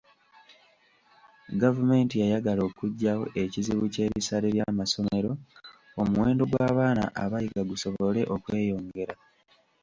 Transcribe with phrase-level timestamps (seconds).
[1.61, 5.31] Gavumenti yayagala okuggyawo ekizibu ky'ebisale by'amasomero
[6.01, 9.15] omuwendo gw'abaana abayiga gusobole okweyongera.